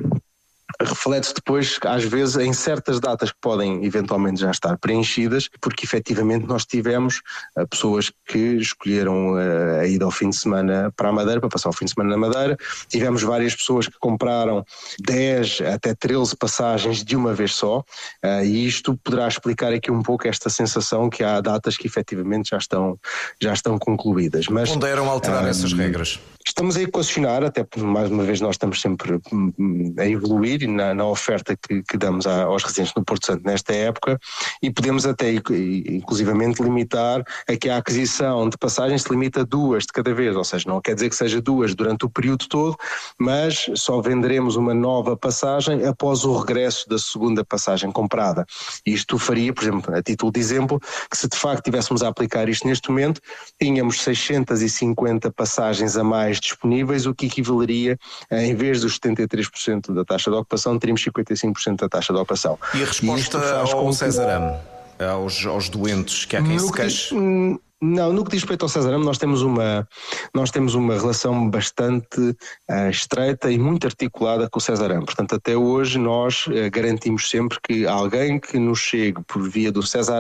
reflete-se 0.82 1.34
depois, 1.34 1.80
às 1.86 2.04
vezes, 2.04 2.38
em 2.38 2.54
certas 2.54 3.00
datas 3.00 3.32
que 3.32 3.38
podem 3.42 3.84
eventualmente 3.86 4.42
já 4.42 4.52
estar 4.52 4.78
preenchidas, 4.78 5.50
porque 5.60 5.86
efetivamente 5.86 6.46
nós 6.46 6.66
tivemos 6.66 7.22
uh, 7.58 7.68
pessoas 7.68 8.12
que 8.28 8.56
escolheram 8.58 9.34
uh, 9.34 9.80
a 9.82 9.88
ida 9.88 10.06
ao 10.06 10.12
fim 10.12 10.30
de 10.30 10.38
semana 10.38 10.92
para 10.96 11.10
a 11.10 11.12
Madeira, 11.12 11.40
para 11.40 11.50
passar 11.50 11.70
o 11.70 11.74
fim 11.74 11.86
de 11.86 11.92
semana 11.92 12.12
na 12.12 12.18
Madeira. 12.18 12.58
Tivemos 12.88 13.24
várias 13.24 13.56
pessoas 13.56 13.88
que 13.88 13.98
compraram 14.00 14.64
10 15.00 15.62
até 15.74 15.94
13 15.94 16.36
passagens 16.36 17.04
de 17.04 17.16
uma 17.16 17.34
vez 17.34 17.56
só, 17.56 17.80
uh, 17.80 18.44
e 18.44 18.68
isto 18.68 18.98
poderá 19.04 19.28
explicar 19.28 19.74
aqui 19.74 19.92
um 19.92 20.04
pouco 20.04 20.28
esta 20.28 20.50
sensação 20.50 21.10
que 21.10 21.24
há 21.24 21.42
datas 21.42 21.78
que 21.78 21.88
efetivamente 21.88 22.50
já 22.52 22.58
estão, 22.58 22.98
já 23.42 23.54
estão 23.54 23.78
concluídas. 23.78 24.48
Mas, 24.48 24.70
Ponderam 24.70 25.10
alterar 25.10 25.48
essas 25.48 25.74
regras? 25.74 26.20
Estamos 26.46 26.78
a 26.78 26.82
equacionar, 26.82 27.44
até 27.44 27.64
porque 27.64 27.86
mais 27.86 28.10
uma 28.10 28.24
vez 28.24 28.40
nós 28.40 28.52
estamos 28.56 28.80
sempre 28.80 29.20
hum, 29.32 29.54
hum, 29.60 29.96
a 29.98 30.08
evoluir 30.08 30.68
na, 30.70 30.94
na 30.94 31.06
oferta 31.06 31.56
que, 31.56 31.84
que 31.84 31.98
damos 31.98 32.26
a, 32.26 32.44
aos 32.44 32.64
residentes 32.64 32.94
no 32.96 33.04
Porto 33.04 33.26
Santo 33.26 33.44
nesta 33.46 33.74
época 33.74 34.18
e 34.62 34.72
podemos 34.72 35.06
até 35.06 35.32
inclusivamente 35.32 36.64
limitar 36.64 37.24
a 37.48 37.56
que 37.58 37.70
a 37.70 37.78
aquisição 37.78 38.50
de 38.50 38.58
passagens 38.58 39.04
se 39.04 39.12
limita 39.12 39.42
a 39.42 39.44
duas 39.44 39.84
de 39.84 39.90
cada 39.90 40.14
vez, 40.14 40.36
ou 40.36 40.44
seja, 40.44 40.68
não 40.68 40.82
quer 40.82 40.96
dizer 40.96 41.10
que 41.10 41.16
seja 41.16 41.42
duas 41.42 41.76
durante 41.76 42.06
o 42.06 42.10
período 42.10 42.48
todo, 42.48 42.78
mas 43.18 43.70
só 43.76 44.02
venderemos 44.02 44.56
uma 44.56 44.74
nova 44.74 45.18
passagem 45.18 45.86
após 45.86 46.24
o 46.24 46.38
regresso 46.38 46.88
da 46.88 46.98
segunda 46.98 47.44
passagem 47.44 47.92
comprada. 47.92 48.46
Isto 48.86 49.20
faria, 49.20 49.54
por 49.54 49.64
exemplo, 49.64 49.94
a 49.94 50.02
título 50.02 50.32
de 50.32 50.40
exemplo, 50.40 50.80
que 51.10 51.18
se 51.18 51.28
de 51.28 51.38
facto 51.38 51.66
tivéssemos 51.66 52.02
a 52.02 52.08
aplicar 52.08 52.48
isto 52.48 52.66
neste 52.66 52.90
momento, 52.90 53.22
tínhamos 53.60 54.02
650 54.02 55.32
passagens 55.32 55.98
a 55.98 56.04
mais 56.04 56.29
disponíveis, 56.38 57.06
o 57.06 57.16
que 57.16 57.28
equivaleria, 57.28 57.98
em 58.30 58.54
vez 58.54 58.82
dos 58.82 59.00
73% 59.00 59.94
da 59.94 60.04
taxa 60.04 60.30
de 60.30 60.36
ocupação, 60.36 60.78
teríamos 60.78 61.02
55% 61.02 61.78
da 61.78 61.88
taxa 61.88 62.12
de 62.12 62.20
ocupação. 62.20 62.60
E 62.74 62.84
a 62.84 62.86
resposta 62.86 63.38
e 63.38 63.72
ao 63.72 63.94
César 63.94 64.60
aos, 65.06 65.46
aos 65.46 65.70
doentes 65.70 66.26
que 66.26 66.36
há 66.36 66.44
quem 66.44 66.60
se 66.60 66.72
queixe? 66.72 67.16
Não, 67.82 68.12
no 68.12 68.24
que 68.26 68.32
diz 68.32 68.42
respeito 68.42 68.64
ao 68.64 68.70
César 68.70 68.98
nós 68.98 69.18
temos 69.18 69.42
uma, 69.42 69.88
nós 70.34 70.52
temos 70.52 70.76
uma 70.76 70.96
relação 70.96 71.50
bastante 71.50 72.20
uh, 72.20 72.90
estreita 72.90 73.50
e 73.50 73.58
muito 73.58 73.88
articulada 73.88 74.50
com 74.50 74.60
o 74.60 74.62
César 74.62 74.90
Portanto, 75.06 75.36
até 75.36 75.56
hoje 75.56 75.98
nós 75.98 76.48
uh, 76.48 76.52
garantimos 76.72 77.30
sempre 77.30 77.58
que 77.62 77.86
alguém 77.86 78.40
que 78.40 78.58
nos 78.60 78.80
chegue 78.80 79.22
por 79.28 79.48
via 79.48 79.72
do 79.72 79.82
César 79.82 80.20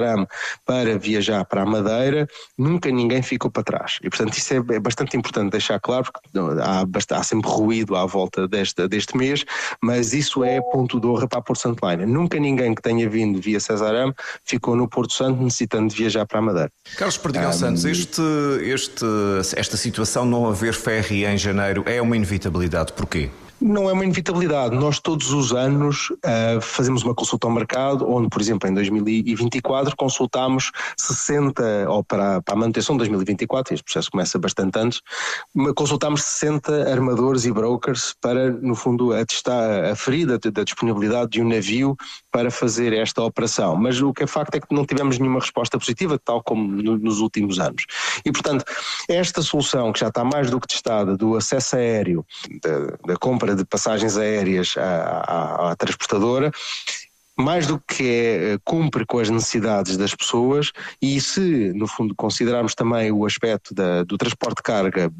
para 0.65 0.97
viajar 0.97 1.43
para 1.45 1.63
a 1.63 1.65
Madeira, 1.65 2.27
nunca 2.57 2.89
ninguém 2.89 3.21
ficou 3.21 3.51
para 3.51 3.63
trás. 3.63 3.97
E, 4.01 4.09
portanto, 4.09 4.37
isso 4.37 4.53
é, 4.53 4.57
é 4.57 4.79
bastante 4.79 5.17
importante 5.17 5.51
deixar 5.51 5.79
claro, 5.79 6.05
porque 6.05 6.19
há, 6.61 7.17
há, 7.17 7.23
sempre 7.23 7.49
ruído 7.49 7.95
à 7.95 8.05
volta 8.05 8.47
desta, 8.47 8.87
deste 8.87 9.17
mês, 9.17 9.43
mas 9.81 10.13
isso 10.13 10.43
é 10.43 10.61
ponto 10.61 10.99
de 10.99 11.07
honra 11.07 11.27
para 11.27 11.39
a 11.39 11.41
Porto 11.41 11.61
Santo 11.61 11.85
Line. 11.85 12.05
Nunca 12.05 12.39
ninguém 12.39 12.73
que 12.73 12.81
tenha 12.81 13.09
vindo 13.09 13.41
via 13.41 13.59
César 13.59 14.13
ficou 14.45 14.75
no 14.75 14.87
Porto 14.87 15.13
Santo 15.13 15.41
necessitando 15.41 15.89
de 15.89 15.95
viajar 15.95 16.25
para 16.25 16.39
a 16.39 16.41
Madeira. 16.41 16.71
Carlos 16.95 17.17
Perdigão, 17.17 17.48
Santos, 17.53 17.85
este, 17.85 18.21
este, 18.61 19.05
esta 19.55 19.77
situação 19.77 20.25
não 20.25 20.47
haver 20.47 20.73
ferry 20.73 21.25
em 21.25 21.37
janeiro 21.37 21.83
é 21.85 22.01
uma 22.01 22.15
inevitabilidade. 22.15 22.93
Porquê? 22.93 23.29
Não 23.61 23.89
é 23.89 23.93
uma 23.93 24.05
inevitabilidade. 24.05 24.73
Nós 24.73 24.99
todos 24.99 25.33
os 25.33 25.51
anos 25.51 26.09
uh, 26.11 26.61
fazemos 26.61 27.03
uma 27.03 27.13
consulta 27.13 27.45
ao 27.45 27.51
mercado, 27.51 28.09
onde, 28.09 28.29
por 28.29 28.41
exemplo, 28.41 28.69
em 28.69 28.73
2024 28.73 29.95
consultámos 29.97 30.71
60, 30.97 31.89
ou 31.89 32.01
para, 32.01 32.41
para 32.41 32.53
a 32.53 32.57
manutenção 32.57 32.95
de 32.95 32.99
2024, 32.99 33.73
este 33.73 33.83
processo 33.83 34.09
começa 34.11 34.39
bastante 34.39 34.79
antes, 34.79 35.01
consultámos 35.75 36.23
60 36.23 36.89
armadores 36.89 37.43
e 37.43 37.51
brokers 37.51 38.15
para, 38.21 38.49
no 38.49 38.75
fundo, 38.75 39.11
atestar, 39.11 39.91
aferir 39.91 40.25
da, 40.25 40.37
da 40.37 40.63
disponibilidade 40.63 41.31
de 41.31 41.41
um 41.41 41.49
navio 41.49 41.97
para 42.31 42.51
fazer 42.51 42.93
esta 42.93 43.21
operação. 43.21 43.75
Mas 43.75 44.01
o 44.01 44.13
que 44.13 44.24
é 44.24 44.27
facto 44.27 44.55
é 44.55 44.59
que 44.59 44.74
não 44.74 44.86
tivemos 44.86 45.17
nenhuma 45.17 45.39
resposta 45.39 45.77
positiva, 45.77 46.19
tal 46.19 46.43
como 46.43 46.67
no, 46.67 46.98
nos 46.98 47.19
últimos 47.19 47.59
anos. 47.59 47.86
E, 48.25 48.31
portanto, 48.31 48.63
esta 49.07 49.41
solução, 49.41 49.91
que 49.91 50.00
já 50.00 50.07
está 50.07 50.24
mais 50.24 50.50
do 50.50 50.59
que 50.59 50.67
testada, 50.67 51.17
do 51.17 51.36
acesso 51.36 51.75
aéreo, 51.75 52.25
da, 52.62 53.13
da 53.13 53.17
compra 53.17 53.55
de 53.55 53.65
passagens 53.65 54.17
aéreas 54.17 54.75
à, 54.77 54.81
à, 54.81 55.71
à 55.71 55.75
transportadora 55.75 56.51
mais 57.39 57.65
do 57.65 57.79
que 57.79 58.03
é, 58.03 58.53
eh, 58.53 58.60
cumpre 58.65 59.05
com 59.05 59.17
as 59.17 59.29
necessidades 59.29 59.96
das 59.96 60.13
pessoas 60.13 60.74
e 61.01 61.22
se, 61.22 61.72
no 61.74 61.88
fundo, 61.88 62.13
considerarmos 62.13 62.75
também 62.75 63.13
o 63.13 63.25
aspecto 63.25 63.74
da, 63.74 64.03
do 64.03 64.17
transporte 64.17 64.58
de 64.58 64.63
carga 64.63 65.12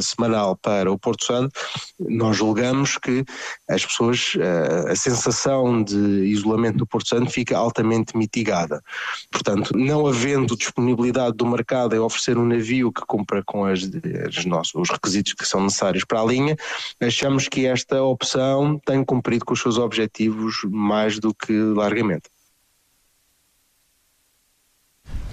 semanal 0.00 0.56
para 0.56 0.90
o 0.90 0.98
Porto 0.98 1.26
Santo, 1.26 1.52
nós 2.00 2.38
julgamos 2.38 2.96
que 2.96 3.22
as 3.68 3.84
pessoas, 3.84 4.32
a, 4.36 4.88
eh, 4.88 4.92
a 4.92 4.96
sensação 4.96 5.82
de 5.82 5.98
isolamento 6.24 6.78
no 6.78 6.86
Porto 6.86 7.10
Santo 7.10 7.30
fica 7.30 7.58
altamente 7.58 8.16
mitigada. 8.16 8.82
Portanto, 9.30 9.76
não 9.76 10.06
havendo 10.06 10.56
disponibilidade 10.56 11.36
do 11.36 11.46
mercado 11.46 11.94
em 11.94 11.98
oferecer 11.98 12.38
um 12.38 12.46
navio 12.46 12.90
que 12.90 13.02
cumpra 13.06 13.42
com 13.44 13.66
as, 13.66 13.80
as 13.82 14.74
os 14.74 14.88
requisitos 14.88 15.34
que 15.34 15.46
são 15.46 15.62
necessários 15.62 16.04
para 16.04 16.22
a 16.22 16.24
linha, 16.24 16.56
achamos 16.98 17.46
que 17.46 17.66
esta 17.66 18.02
opção 18.02 18.80
tem 18.86 19.04
cumprido 19.04 19.44
com 19.44 19.52
os 19.52 19.60
seus 19.60 19.76
objetivos 19.76 20.60
mais 20.70 21.18
do 21.18 21.34
que 21.34 21.57
largamente. 21.58 22.30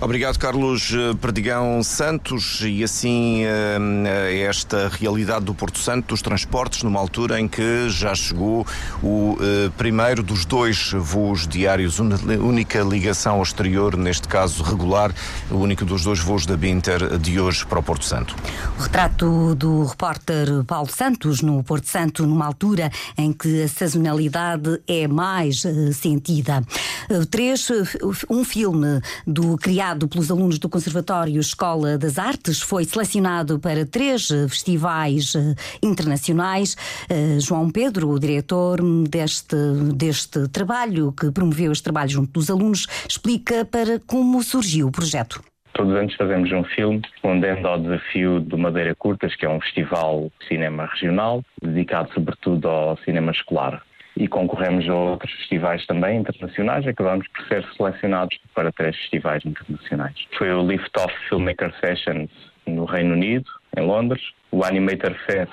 Obrigado, 0.02 0.38
Carlos 0.38 0.92
eh, 0.94 1.14
Perdigão 1.22 1.82
Santos. 1.82 2.60
E 2.62 2.84
assim, 2.84 3.44
eh, 3.46 4.42
esta 4.42 4.90
realidade 4.90 5.46
do 5.46 5.54
Porto 5.54 5.80
Santo, 5.80 6.10
dos 6.10 6.22
transportes, 6.22 6.84
numa 6.84 7.00
altura 7.00 7.40
em 7.40 7.48
que 7.48 7.88
já 7.88 8.14
chegou 8.14 8.68
o 9.02 9.38
eh, 9.40 9.72
primeiro 9.78 10.22
dos 10.22 10.44
dois 10.44 10.92
voos 10.92 11.48
diários, 11.48 11.98
única 11.98 12.82
ligação 12.82 13.36
ao 13.36 13.44
exterior, 13.44 13.96
neste 13.96 14.28
caso 14.28 14.62
regular, 14.64 15.14
o 15.50 15.56
único 15.56 15.86
dos 15.86 16.04
dois 16.04 16.20
voos 16.20 16.46
da 16.46 16.58
Binter 16.58 17.18
de 17.18 17.40
hoje 17.40 17.66
para 17.66 17.80
o 17.80 17.84
Porto 17.84 18.04
Santo. 18.04 18.36
O 18.78 18.82
retrato 18.82 19.56
do 19.56 19.86
repórter 19.86 20.66
Paulo 20.68 20.90
Santos 20.92 21.42
no 21.42 21.64
Porto 21.64 21.88
Santo, 21.88 22.28
numa 22.28 22.46
altura 22.46 22.92
em 23.18 23.32
que 23.32 23.64
a 23.64 23.68
sazonalidade 23.70 24.82
é 24.90 25.08
mais 25.08 25.64
sentida. 25.94 26.62
Três, 27.32 27.70
um 28.30 28.44
filme 28.44 29.00
do 29.26 29.58
criado 29.58 29.85
criado 29.86 30.08
pelos 30.08 30.32
alunos 30.32 30.58
do 30.58 30.68
Conservatório 30.68 31.40
Escola 31.40 31.96
das 31.96 32.18
Artes, 32.18 32.60
foi 32.60 32.86
selecionado 32.86 33.60
para 33.60 33.86
três 33.86 34.30
festivais 34.50 35.36
eh, 35.36 35.54
internacionais. 35.84 36.76
Eh, 37.08 37.40
João 37.40 37.70
Pedro, 37.70 38.10
o 38.10 38.20
diretor 38.20 38.80
deste, 39.08 39.56
deste 39.94 40.48
trabalho, 40.48 41.12
que 41.12 41.32
promoveu 41.32 41.72
este 41.72 41.84
trabalho 41.84 42.10
junto 42.10 42.32
dos 42.32 42.50
alunos, 42.50 42.88
explica 43.08 43.64
para 43.64 44.00
como 44.08 44.42
surgiu 44.42 44.88
o 44.88 44.92
projeto. 44.92 45.40
Todos 45.74 45.92
os 45.92 46.00
anos 46.00 46.16
fazemos 46.16 46.52
um 46.52 46.64
filme 46.64 47.02
respondendo 47.12 47.68
ao 47.68 47.80
desafio 47.80 48.40
do 48.40 48.58
Madeira 48.58 48.96
Curtas, 48.96 49.36
que 49.36 49.46
é 49.46 49.50
um 49.50 49.62
festival 49.62 50.32
de 50.40 50.48
cinema 50.48 50.88
regional 50.88 51.44
dedicado 51.62 52.12
sobretudo 52.12 52.68
ao 52.68 52.98
cinema 53.06 53.32
escolar 53.32 53.84
e 54.18 54.28
concorremos 54.28 54.88
a 54.88 54.94
outros 54.94 55.32
festivais 55.34 55.86
também 55.86 56.20
internacionais. 56.20 56.88
Acabamos 56.88 57.28
por 57.28 57.46
ser 57.48 57.66
selecionados 57.76 58.38
para 58.54 58.72
três 58.72 58.96
festivais 58.96 59.44
internacionais. 59.46 60.16
Foi 60.38 60.52
o 60.52 60.66
Lift 60.66 60.92
Off 60.98 61.14
Filmmaker 61.28 61.74
Sessions 61.80 62.30
no 62.66 62.86
Reino 62.86 63.14
Unido, 63.14 63.50
em 63.78 63.82
Londres, 63.82 64.22
o 64.52 64.64
Animator 64.64 65.14
Fest 65.26 65.52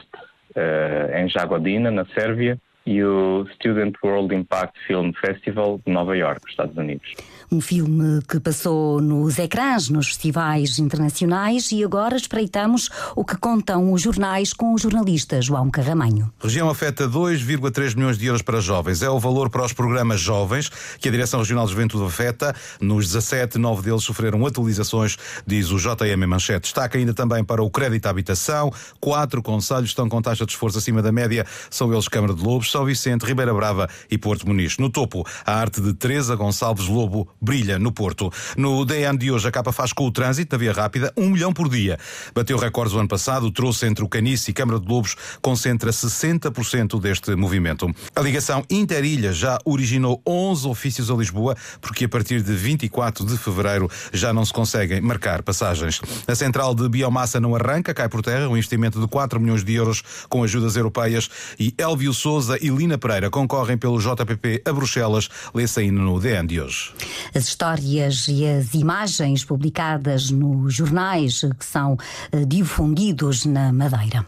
uh, 0.57 1.17
em 1.17 1.29
Jagodina, 1.29 1.91
na 1.91 2.05
Sérvia, 2.07 2.59
e 2.85 3.03
o 3.03 3.47
Student 3.55 3.95
World 4.03 4.35
Impact 4.35 4.79
Film 4.87 5.13
Festival 5.13 5.81
de 5.85 5.93
Nova 5.93 6.17
York, 6.17 6.41
Estados 6.49 6.77
Unidos. 6.77 7.15
Um 7.51 7.61
filme 7.61 8.21
que 8.29 8.41
passou 8.41 9.01
nos 9.01 9.39
ecrãs, 9.39 9.89
nos 9.89 10.09
festivais 10.09 10.79
internacionais 10.79 11.71
e 11.71 11.85
agora 11.85 12.17
espreitamos 12.17 12.89
o 13.15 13.25
que 13.25 13.37
contam 13.37 13.93
os 13.93 14.01
jornais 14.01 14.53
com 14.53 14.75
o 14.75 14.79
jornalista 14.79 15.41
João 15.41 15.71
Carramanho. 15.71 16.33
A 16.41 16.45
região 16.45 16.69
afeta 16.71 17.07
2,3 17.07 17.95
milhões 17.95 18.19
de 18.19 18.27
euros 18.27 18.43
para 18.43 18.61
jovens. 18.61 19.03
É 19.03 19.11
o 19.11 19.19
valor 19.19 19.51
para 19.51 19.65
os 19.65 19.73
programas 19.73 20.21
jovens 20.21 20.71
que 20.99 21.09
a 21.09 21.13
Direção 21.13 21.41
Regional 21.41 21.67
de 21.67 21.73
Juventude 21.73 22.05
afeta. 22.07 22.55
Nos 22.81 23.13
17, 23.13 23.59
nove 23.59 23.83
deles 23.83 24.03
sofreram 24.03 24.45
atualizações, 24.47 25.17
diz 25.47 25.71
o 25.71 25.77
JM 25.77 26.27
Manchete. 26.27 26.63
Destaca 26.63 26.97
ainda 26.97 27.13
também 27.13 27.45
para 27.45 27.63
o 27.63 27.71
crédito 27.71 28.07
à 28.07 28.11
habitação. 28.11 28.73
Quatro 28.99 29.43
conselhos 29.43 29.91
estão 29.91 30.09
com 30.09 30.23
taxa 30.23 30.47
de 30.47 30.53
esforço 30.53 30.79
acima 30.79 31.03
da 31.03 31.13
média. 31.13 31.45
São 31.71 31.93
eles 31.93 32.09
Câmara 32.09 32.35
de 32.35 32.43
Lobos, 32.43 32.72
São 32.73 32.87
Vicente, 32.87 33.27
Ribeira 33.27 33.53
Brava 33.53 33.87
e 34.11 34.17
Porto 34.17 34.49
Muniz. 34.49 34.79
No 34.79 34.89
topo, 34.89 35.27
a 35.45 35.55
arte 35.55 35.79
de 35.79 35.93
Teresa 35.93 36.35
Gonçalves 36.35 36.87
Lobo 36.87 37.29
brilha 37.39 37.79
no 37.79 37.93
Porto. 37.93 38.33
No 38.57 38.83
DN 38.87 39.19
de 39.19 39.31
hoje, 39.31 39.47
a 39.47 39.51
capa 39.51 39.73
faz 39.73 39.93
com 39.93 40.07
o 40.07 40.11
trânsito 40.11 40.57
na 40.57 40.59
via 40.59 40.73
rápida 40.73 41.13
um 41.15 41.29
milhão 41.29 41.53
por 41.53 41.69
dia. 41.69 41.99
Bateu 42.35 42.57
recordes 42.57 42.95
o 42.95 42.99
ano 42.99 43.09
passado, 43.09 43.51
trouxe 43.51 43.85
entre 43.85 44.03
o 44.03 44.09
Canice 44.09 44.51
e 44.51 44.55
Câmara 44.55 44.81
de 44.81 44.89
Lobos, 44.89 45.15
concentra 45.43 45.91
60% 45.91 46.99
deste 46.99 47.37
movimento. 47.37 47.95
A 48.17 48.23
ligação 48.23 48.65
Interilha 48.71 49.35
já 49.35 49.59
originou 49.67 50.23
11 50.27 50.67
ofícios 50.67 51.11
a 51.11 51.15
Lisboa, 51.15 51.55
porque 51.79 52.07
a 52.07 52.09
partir 52.09 52.41
de 52.41 52.55
24 52.55 53.27
de 53.27 53.37
fevereiro 53.37 53.91
já 54.15 54.33
não 54.33 54.47
se 54.47 54.53
conseguem 54.55 55.03
marcar 55.03 55.43
passagens. 55.43 56.01
A 56.27 56.35
central 56.35 56.75
de 56.75 56.89
biomassa 56.89 57.39
não 57.39 57.55
arranca, 57.55 57.93
cai 57.93 58.09
por 58.09 58.23
terra, 58.23 58.49
um 58.49 58.57
investimento 58.57 58.99
de 58.99 59.07
4 59.07 59.39
milhões 59.39 59.63
de 59.63 59.75
euros 59.75 60.03
com 60.31 60.43
ajudas 60.43 60.75
europeias 60.75 61.29
e 61.61 61.75
Elvio 61.77 62.15
Souza 62.15 62.62
e 62.63 62.71
Lina 62.71 62.97
Pereira 62.97 63.29
concorrem 63.29 63.77
pelo 63.77 63.99
JPP 63.99 64.63
a 64.65 64.73
Bruxelas, 64.73 65.29
lê-se 65.53 65.81
ainda 65.81 66.01
no 66.01 66.21
DN 66.21 66.47
de 66.47 66.61
hoje. 66.61 66.93
As 67.35 67.45
histórias 67.45 68.29
e 68.29 68.47
as 68.47 68.73
imagens 68.75 69.45
publicadas 69.45 70.31
nos 70.31 70.75
jornais 70.75 71.41
que 71.59 71.65
são 71.65 71.99
eh, 72.31 72.45
difundidos 72.45 73.45
na 73.45 73.73
Madeira. 73.73 74.27